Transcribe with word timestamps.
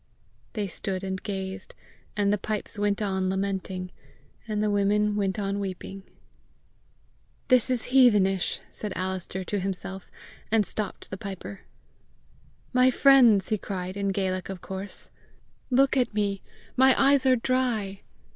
They 0.53 0.65
stood 0.65 1.03
and 1.03 1.21
gazed, 1.21 1.75
and 2.17 2.33
the 2.33 2.37
pipes 2.39 2.79
went 2.79 3.03
on 3.03 3.29
lamenting, 3.29 3.91
and 4.47 4.63
the 4.63 4.71
women 4.71 5.15
went 5.15 5.37
on 5.37 5.59
weeping. 5.59 6.01
"This 7.49 7.69
is 7.69 7.83
heathenish!" 7.93 8.61
said 8.71 8.93
Alister 8.95 9.43
to 9.43 9.59
himself, 9.59 10.09
and 10.51 10.65
stopped 10.65 11.11
the 11.11 11.17
piper. 11.17 11.61
"My 12.73 12.89
friends," 12.89 13.49
he 13.49 13.59
cried, 13.59 13.95
in 13.95 14.07
Gaelic 14.09 14.49
of 14.49 14.59
course, 14.59 15.11
"look 15.69 15.95
at 15.95 16.15
me: 16.15 16.41
my 16.75 16.99
eyes 16.99 17.27
are 17.27 17.35
dry! 17.35 18.01